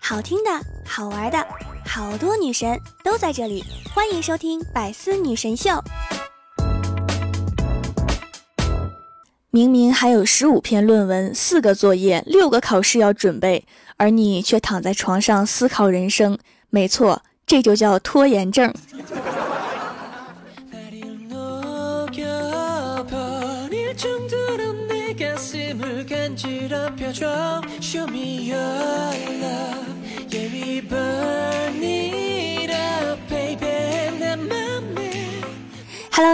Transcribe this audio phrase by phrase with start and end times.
[0.00, 0.50] 好听的，
[0.86, 1.46] 好玩的，
[1.84, 5.70] 好多女神都在这里，欢迎收听《百思女神秀》。
[9.50, 13.66] 明明还有十五篇论文、四个作业、六个考试要准备，
[13.96, 16.38] 而你却躺在床上思考人生。
[16.68, 18.72] 没错，这就叫拖延症。
[27.18, 27.62] Hello，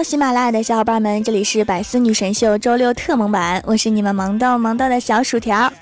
[0.02, 5.72] 喜马拉雅的小伙伴们，这里是百思女神秀周六特萌版，我是你们萌豆萌豆的小薯条。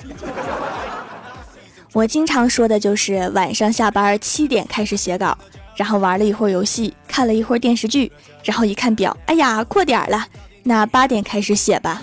[1.93, 5.37] 我经常说的就是晚上下班七点开始写稿，
[5.77, 8.13] 然后玩了一会儿游戏，看了一会儿电视剧，
[8.45, 10.27] 然后一看表，哎呀，过点了，
[10.63, 12.03] 那八点开始写吧。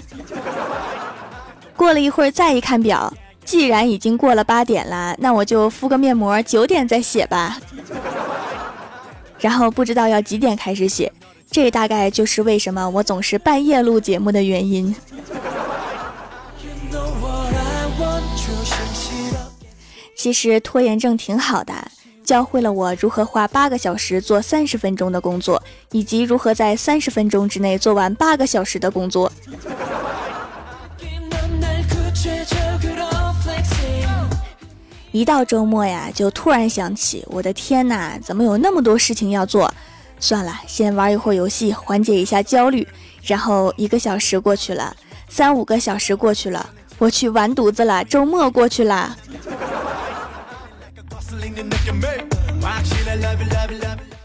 [1.77, 3.13] 过了一会儿再一看表，
[3.45, 7.57] 既然已经过了八点了，那我就敷个面膜，九点再写吧。
[9.39, 11.13] 然后不知道要几点开始写。
[11.49, 14.93] 这大概就是为什么我总是半夜录节目的原因。
[20.15, 21.73] 其实拖延症挺好的，
[22.25, 29.31] 教会了我如何花八个小时做三十分钟的工作，以及如何在三十分钟之内做完八个小时的工作。
[35.11, 39.73] 一到周末呀，就突然想起，我的天哪，怎么有那么多事情要做？
[40.19, 42.87] 算了，先玩一会儿游戏，缓解一下焦虑。
[43.23, 44.95] 然后一个小时过去了，
[45.27, 49.15] 三五个小时过去了，我去完犊子了，周末过去了。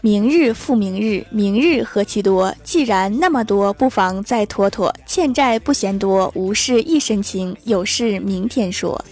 [0.01, 2.53] 明日复明日，明日何其多。
[2.63, 4.93] 既然那么多，不妨再拖拖。
[5.05, 9.03] 欠债不嫌多，无事一身轻，有事明天说。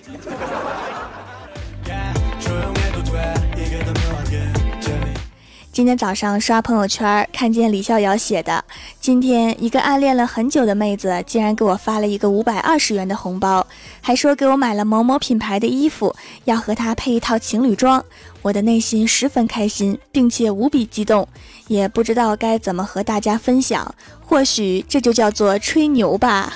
[5.73, 8.61] 今天早上刷朋友圈，看见李逍遥写的
[8.99, 13.65] ：“今天一个暗恋了很久的妹子，竟然给我发了一个五百二十元的红包，
[14.02, 18.04] 还说给我买了某某品牌的衣服，要和他配一套情侣装。”
[18.43, 21.26] 我的内心十分开心，并且无比激动，
[21.70, 23.95] 也不知道该怎么和大家分享。
[24.20, 26.53] 或许这就叫做吹牛吧，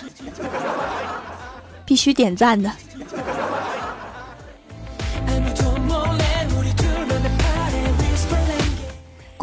[1.85, 2.69] 必须点赞的。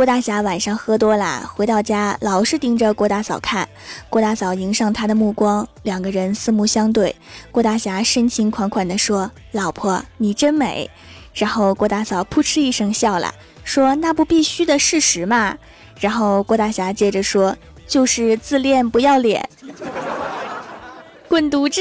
[0.02, 3.68] 郭大侠晚上喝多了，回到家老是盯着郭大嫂看。
[4.10, 7.14] 郭大嫂迎上他的目光，两个人四目相对。
[7.52, 10.90] 郭大侠深情款款地说：“老婆，你真美。”
[11.32, 13.32] 然后郭大嫂扑哧一声笑了，
[13.62, 15.56] 说：“那不必须的事实嘛。”
[16.00, 19.48] 然后郭大侠接着说：“就是自恋不要脸，
[21.28, 21.80] 滚犊子。”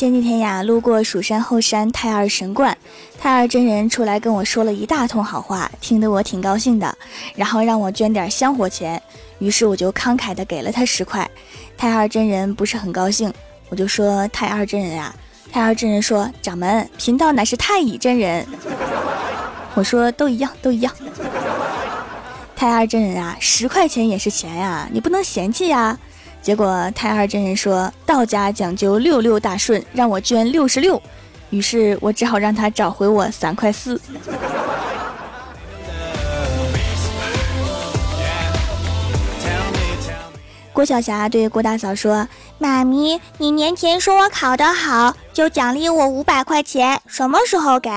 [0.00, 2.74] 前几天呀，路过蜀山后山太二神观，
[3.20, 6.96] 太二真人出来跟我说了一大通好话，听得我挺高兴的，
[7.34, 9.02] 然后让我捐点香火钱，
[9.40, 11.30] 于是我就慷慨的给了他十块。
[11.76, 13.30] 太二真人不是很高兴，
[13.68, 15.14] 我就说太二真人啊，
[15.52, 18.46] 太二真人说掌门贫道乃是太乙真人，
[19.74, 20.90] 我说都一样都一样。
[22.56, 25.98] 太二真人啊，十块钱也是钱呀，你不能嫌弃呀。
[26.42, 31.00] 结果太二真人说道家讲究六六大顺，让我捐六十六，
[31.50, 34.00] 于是我只好让他找回我三块四。
[40.72, 47.90] 郭晓霞对郭大嫂说：“妈咪，你年前说我考得好，就奖励我五百块钱，什么时候给？”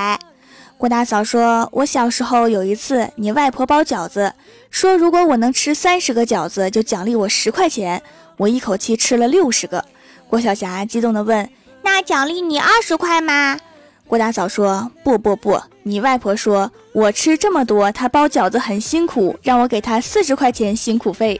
[0.77, 4.33] 郭大嫂说：“我小时候有一次，你外婆包饺子，
[4.69, 8.03] 说如果我能吃三十个饺子，就奖励我十块钱。”
[8.37, 9.85] 我一口气吃了六十个，
[10.27, 11.49] 郭晓霞激动地问
[11.83, 13.59] ：“那奖励你二十块吗？”
[14.07, 21.39] 郭大嫂说：“不不不，你外婆说我吃这么多，她包饺子很辛苦，让我给她四十块钱辛苦费。”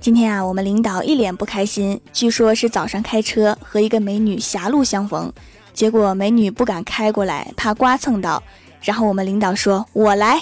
[0.00, 5.32] 今天啊，我们领导一脸不开心，据说是早上开车和一个美女狭路相逢。
[5.74, 8.42] 结果美女不敢开过来，怕刮蹭到。
[8.80, 10.40] 然后我们领导说：“我来。”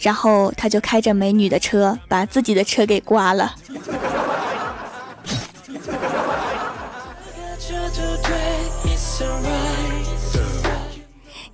[0.00, 3.54] 然后他就开着美女的车，把自己的车给刮了。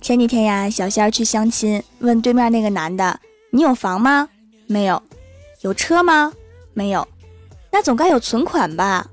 [0.01, 3.19] 前几天呀，小仙儿去相亲，问对面那个男的
[3.53, 4.27] ：“你有房吗？
[4.65, 4.99] 没有。
[5.61, 6.33] 有车吗？
[6.73, 7.07] 没有。
[7.69, 9.05] 那总该有存款吧？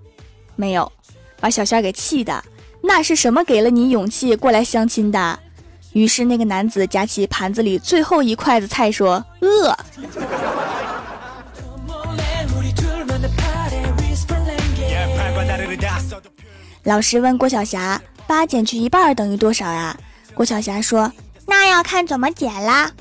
[0.54, 0.90] 没有。”
[1.38, 2.42] 把小仙儿给气的。
[2.86, 5.38] 那是什么给了你勇气过来相亲的？”
[5.92, 9.76] 于是那个男子夹起盘子里最后一筷子菜说：“饿。”
[16.84, 19.96] 老师问郭晓霞：“八减去一半等于多少呀？”
[20.34, 21.10] 郭晓霞说
[21.48, 22.92] ：“那要看怎么减啦。”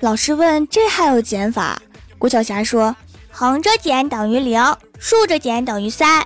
[0.00, 1.80] 老师问：“这还有减法？”
[2.18, 2.94] 郭晓霞说
[3.32, 4.62] ：“横着减等于零，
[4.98, 6.24] 竖着减等于三。”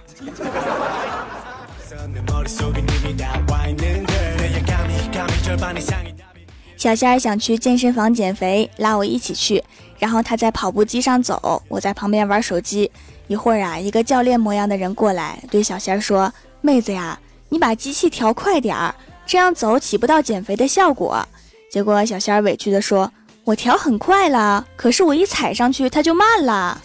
[6.76, 9.62] 小仙儿想去健身房减肥，拉我一起去。
[9.99, 12.91] 然后他在跑步机上走，我在旁边玩手机。
[13.29, 17.19] 一会儿啊，一个教练模样的人过来，对小仙儿说：“妹子呀，
[17.49, 18.94] 你把机器调快点儿，
[19.26, 21.26] 这样走起不到减肥的效果。”
[21.73, 23.11] 结果小仙儿委屈地说
[23.43, 26.81] ：“我调很快了，可是我一踩上去它就慢了。”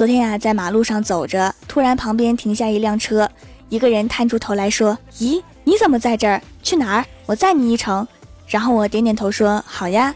[0.00, 3.30] 昨天呀，在马路上走着，突然旁边停下一辆车，
[3.68, 6.40] 一个人探出头来说：“咦，你怎么在这儿？
[6.62, 7.04] 去哪儿？
[7.26, 8.08] 我载你一程。”
[8.48, 10.14] 然后我点点头说：“好呀。”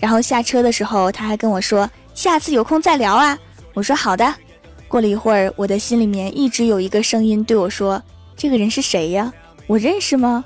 [0.00, 1.86] 然后下车的时候，他还跟我说
[2.16, 3.38] ：“下次有空再聊啊。”
[3.76, 4.34] 我说：“好的。”
[4.88, 8.02] 过了一会儿，我的心里面一直有一个声音对我说
[8.38, 9.30] ：“这个人是谁呀？
[9.66, 10.42] 我认识吗？”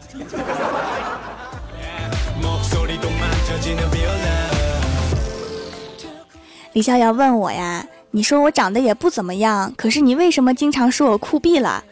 [6.72, 7.86] 李逍遥问我呀。
[8.12, 11.84] 你说我长得也不怎么样，可是你为什么经常说我酷毙了？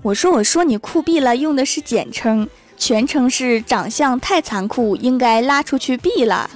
[0.00, 6.48] 我说我说你酷毙了，用的是简称，全称是长相太残酷，应该拉出去毙了。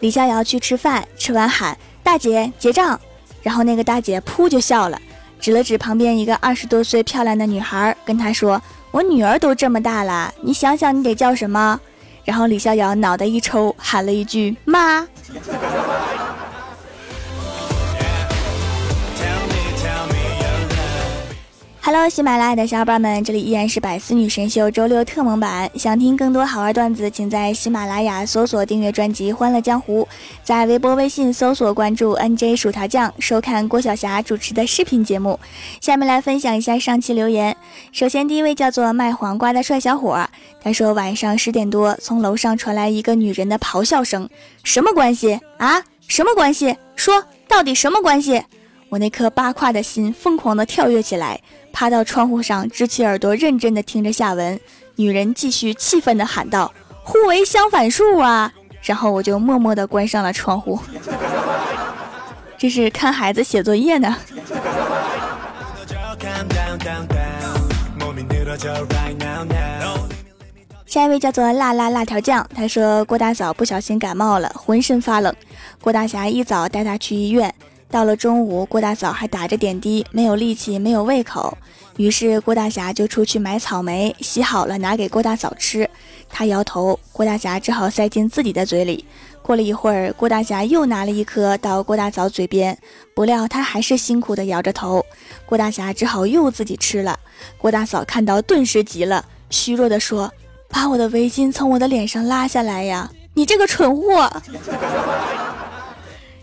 [0.00, 3.00] 李逍遥去吃饭，吃完喊大姐结账，
[3.42, 5.00] 然后那个大姐噗就笑了，
[5.40, 8.60] 指了指旁边一个二十多岁漂亮的女孩，跟她说。
[8.90, 11.80] 我女儿都这么大了，你想想你得叫什么？
[12.24, 15.06] 然后李逍遥脑袋一抽，喊了一句妈。
[21.90, 25.70] Hello，喜马拉雅的小伙伴们，这里依然是百思女神秀周六特蒙版。
[25.74, 30.02] 想听更多好玩段子，请在喜马拉雅搜索订阅专辑《欢乐江湖》，
[30.44, 35.40] 在微博、微信搜索关注 NJ 薯条酱，收看郭晓霞主持的视频节目。
[35.80, 37.56] 下面来分享一下上期留言。
[37.90, 40.28] 首先，第一位叫做卖黄瓜的帅小伙，
[40.62, 44.28] 他说晚上十点多，从楼上传来一个女人的咆哮声
[44.62, 45.82] ：“什么关系啊？
[46.06, 46.76] 什么关系？
[46.96, 48.42] 说到底什么关系？”
[48.90, 51.40] 我那颗八卦的心疯狂地跳跃起来。
[51.78, 54.58] 趴到窗户上，支起耳朵，认真的听着下文。
[54.96, 56.72] 女人继续气愤的喊道
[57.04, 58.52] ：“互为相反数啊！”
[58.82, 60.76] 然后我就默默的关上了窗户。
[62.58, 64.16] 这是看孩子写作业呢。
[70.84, 75.32] 下一位叫做辣辣辣条酱，他说郭大嫂不小心感冒了，浑身发冷。
[75.80, 77.54] 郭大侠一早带她去医院。
[77.90, 81.56] 到了中午，郭大嫂还打着点滴，没有力气，没有胃口。
[81.96, 85.88] 于是郭大侠就出去买草莓，洗好了拿给郭大嫂吃。
[86.28, 89.04] 他摇头，郭大侠只好塞进自己的嘴里。
[89.42, 92.76] 过了一会儿，郭大侠又拿了一颗到郭大嫂嘴边，
[93.14, 95.04] 不料他还是辛苦地摇着头。
[95.46, 97.18] 郭大侠只好又自己吃了。
[97.56, 100.30] 郭大嫂看到，顿时急了，虚弱地说
[100.68, 103.10] ：“把我的围巾从我的脸上拉下来呀！
[103.32, 104.30] 你这个蠢货！”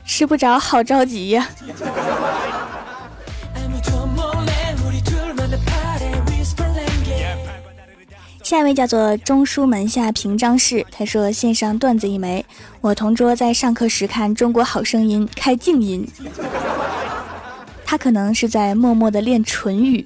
[0.06, 1.50] 吃不着，好着急呀！
[8.44, 12.46] 下一位叫做中书门下平章事，他说线上段子一枚。
[12.80, 16.08] 我同桌在上课时看《中国好声音》开静音，
[17.84, 20.06] 他可能是在默默的练唇语。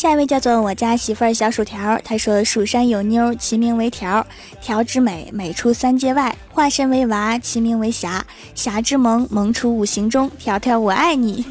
[0.00, 4.26] 下一位叫做我家媳妇儿小薯条，她说：“蜀山有妞，其名为条，
[4.58, 10.30] 条之美，美出三界外；化身为娃，其名为侠，侠之萌，萌出五行中。
[10.38, 11.44] 条条我爱你。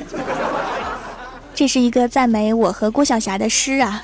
[1.54, 4.04] ”这是一个赞美我和郭晓霞的诗啊。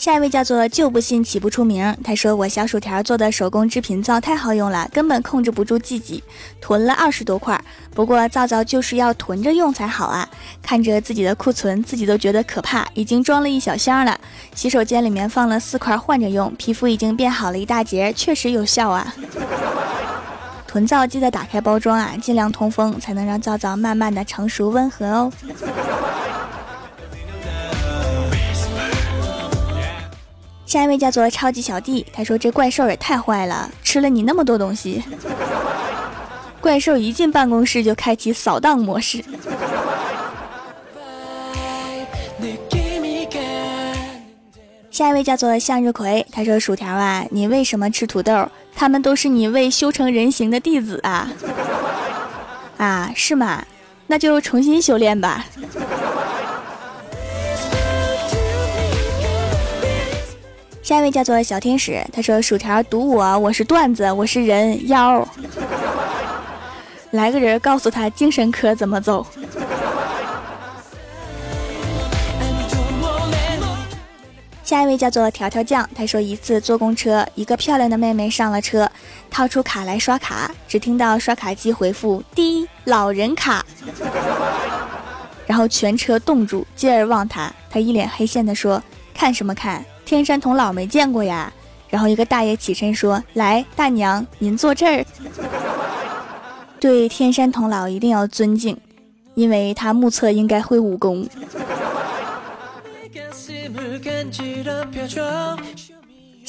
[0.00, 1.94] 下一位叫做就不信起不出名。
[2.02, 6.24] 他说我小薯条做的手工制品皂太好用了，根本控制不住自己，
[6.58, 7.62] 囤了二十多块。
[7.94, 10.26] 不过皂皂就是要囤着用才好啊！
[10.62, 12.88] 看着自己的库存，自己都觉得可怕。
[12.94, 14.18] 已经装了一小箱了，
[14.54, 19.14] 洗手间里面放了四块，换着用，皮肤已经变好了一大截，确实有效啊！
[20.66, 25.32] 囤皂记得打开包装啊，尽量通风，才能让皂皂慢慢的成熟温和哦。
[30.70, 35.02] 下一位叫做超级小弟，他说这怪兽也太坏了，吃了你那么多东西。
[36.60, 39.20] 怪兽一进办公室就开启扫荡模式。
[44.92, 48.48] 下一位叫做向日葵，他说：“薯条啊，你为什么吃土豆？
[48.72, 51.32] 他们都是你未修成人形的弟子啊！
[52.76, 53.64] 啊，是吗？
[54.06, 55.44] 那就重新修炼吧。”
[60.90, 65.24] 下一位叫做小天使，他说：“薯条堵我，我是段子，我是人妖。
[67.12, 69.24] 来个人告诉他精神科怎么走。”
[74.64, 78.90] 下一位叫做条条酱，他说：“一次坐公车，一个漂亮的妹妹上了车，
[79.30, 83.64] 掏出卡来刷卡，只听到刷卡机回复‘滴老人卡’，
[85.46, 88.82] 然后全车冻住，继而望他，他一脸黑线的说
[89.14, 91.52] ：‘看什么看？’”天山童姥没见过呀，
[91.88, 95.06] 然后一个大爷起身说：“来，大娘，您坐这儿。
[96.80, 98.76] ”对天山童姥一定要尊敬，
[99.36, 101.24] 因为他目测应该会武功。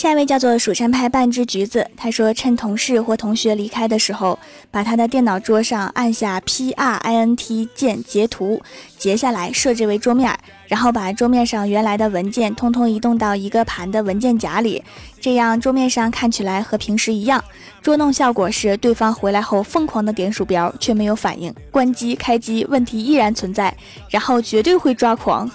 [0.02, 4.40] 下一位叫做蜀山派半只橘子，他说趁同事或同学离开的时候，
[4.72, 8.60] 把他的电脑桌上按下 P R I N T 键截图，
[8.98, 14.84] 截下来设置为桌面，然后把桌面上原来的文件通通移动到一个盘的文件夹里，
[15.20, 17.44] 这样桌面上看起来和平时一样。
[17.84, 23.72] 捉弄效果是对方回来后疯狂的点鼠标却没有反应，关机开机问题依然存在，
[24.10, 25.48] 然后绝对会抓狂。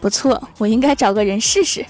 [0.00, 1.84] 不错，我应该找个人试试。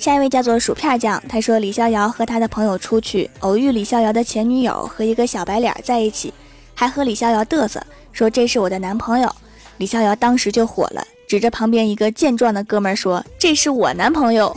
[0.00, 6.32] 下一位叫做薯片酱，他说李逍遥和他的朋友出去，偶遇李逍遥的前女友和一个小白脸在一起，
[6.74, 9.30] 还和李逍遥嘚瑟，说这是我的男朋友。
[9.76, 14.56] 李逍遥当时就火了，指着旁边一个健壮的哥们说：“这是我男朋友。”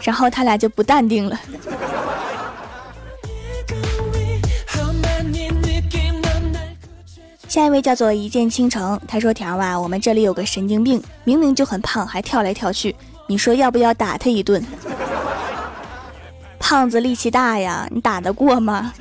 [0.00, 1.36] 然后他俩就不淡定了。
[7.48, 12.94] 下一位叫做一见倾城，他说：“条啊，我们这里有个神经病，明明就很胖，还跳来跳去，
[13.28, 14.60] 你说要不要打他一顿？
[16.58, 18.92] 胖子力气大呀，你打得过吗？”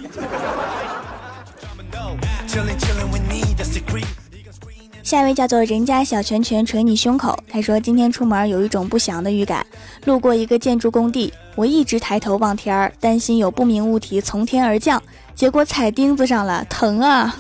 [5.03, 9.65] 下一位叫做人家小拳拳捶你胸口，他说：“今天出门有一种不祥的预感，
[10.03, 15.01] 路过一个建筑工地，我一直抬头望天儿，担心有不明物体从天而降，
[15.33, 17.33] 结果踩钉子上了，疼啊！”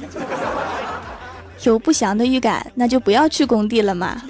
[1.63, 4.21] 有不祥的预感，那就不要去工地了嘛。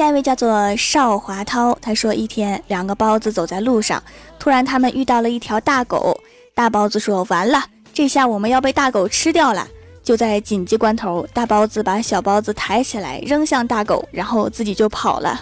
[0.00, 4.02] 下一位叫做邵华涛，他说一天两个包子走在路上，
[4.38, 6.18] 突然他们遇到了一条大狗，
[6.54, 9.68] 大包子说完了，这下我们要被大狗吃掉了。
[10.02, 15.38] 就在紧急关头，大包子把小包子抬起来扔向大狗，然后自己就跑了。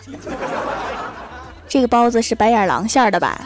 [1.69, 3.41] 这个包子是白眼狼馅的吧？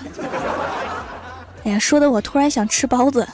[1.65, 3.29] 哎呀，说的我突然想吃包子。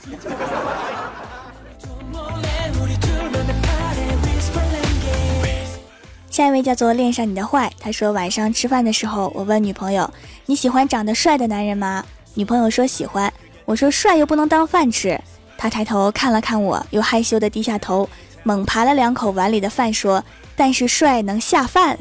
[6.38, 10.08] 下一位叫做恋上你的坏，他说晚上吃饭的时候，我问女朋友
[10.46, 12.04] 你喜欢长得帅的男人吗？
[12.34, 13.32] 女朋友说喜欢。
[13.64, 15.20] 我说帅又不能当饭吃。
[15.56, 18.08] 他抬头看了看我，又害羞的低下头，
[18.44, 21.98] 猛扒了两口碗里的饭，说但是帅能下饭，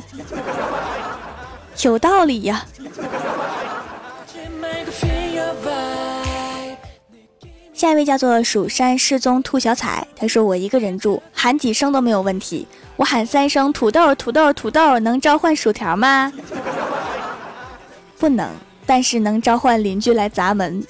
[1.82, 2.64] 有道理呀。
[7.78, 12.68] 下一位叫做蜀山失踪兔小彩，他说我一个人住，喊几声都没有问题。
[12.96, 16.34] 我喊三声土豆土豆土豆，能召唤薯条吗？
[18.18, 18.50] 不能，
[18.84, 20.84] 但是能召唤邻居来砸门。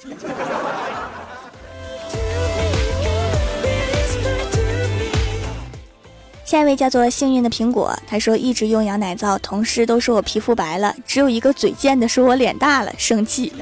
[6.42, 13.52] 下一位叫做幸运的苹果，他说一直用羊奶皂，同事都说我皮肤白了，只有一个嘴贱的说我脸大了，生气。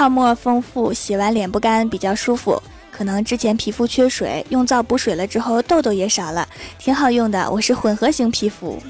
[0.00, 2.62] 泡沫丰富，洗完脸不干，比较舒服。
[2.90, 7.50] 可能之前皮肤缺水，用皂补水了之后，痘痘也少了，挺好用的。
[7.50, 8.82] 我是混合型皮肤，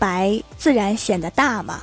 [0.00, 1.78] 白自然显得大嘛。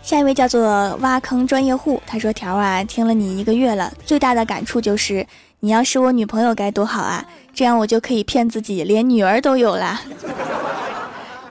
[0.00, 5.26] 下一位叫做挖坑专业户，他说：“条啊，听了你一个月了，最大的感触就是，
[5.58, 10.00] 你要是我女朋友该多好啊，这样我就可以骗自己，连女儿都有了。”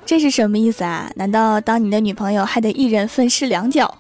[0.06, 1.10] 这是什么意思啊？
[1.16, 3.98] 难道当你的女朋友还得一人分饰两角？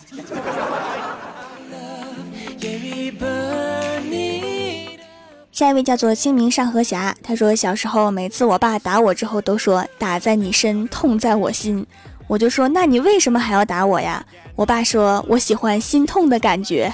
[5.51, 11.85] 下一位叫做清明上河侠，他说小时候每次我爸打我之后都说打在你身，痛在我心，
[12.27, 14.25] 我就说那你为什么还要打我呀？
[14.55, 16.91] 我爸说我喜欢心痛的感觉。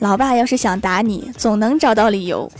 [0.00, 2.50] 老爸要是想打你，总能找到理由。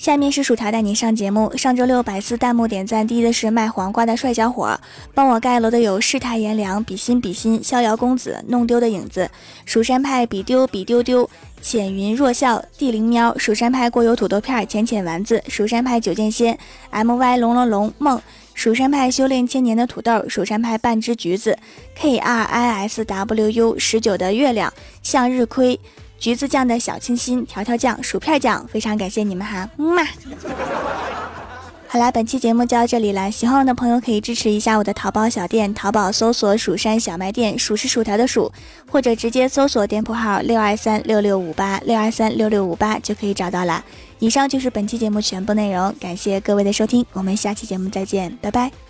[0.00, 1.54] 下面是薯条带你上节目。
[1.58, 4.80] 上周六百次弹幕点赞第一的是卖黄瓜的帅小伙，
[5.12, 9.30] 帮我盖楼的有世态炎凉、比心比心、逍遥公子、弄丢的影子、
[9.66, 11.28] 蜀山派比丢比丢丢、
[11.60, 16.58] 浅云若笑、地灵喵、蜀山派过油土豆片、浅浅丸子、蜀山派九剑仙、
[16.90, 18.18] my 龙龙龙梦、
[18.54, 21.58] 蜀山派修炼千年的土豆、蜀山派半只橘子、
[21.94, 25.78] k r i s w u 十九的月亮、向日葵。
[26.20, 30.06] 橘子酱的小清新，条条酱，薯片酱，非常感谢你们哈，嗯嘛。
[31.88, 38.52] 好啦，本期节目就到这里了，喜欢我的朋友可以支持一下我的淘宝小店，淘宝搜索“蜀山小卖店”，数是薯条的数，
[38.88, 43.82] 或者直接搜索店铺号六二三六六五八六二三六六五八就可以找到了。
[44.20, 48.89] 以上就是本期节目全部内容，感谢各位的收听，我们下期节目再见，拜拜。